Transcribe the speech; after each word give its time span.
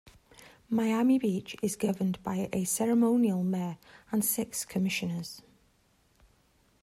Miami 0.67 1.19
Beach 1.19 1.55
is 1.61 1.75
governed 1.75 2.23
by 2.23 2.49
a 2.51 2.63
ceremonial 2.63 3.43
mayor 3.43 3.77
and 4.11 4.25
six 4.25 4.65
commissioners. 4.65 5.43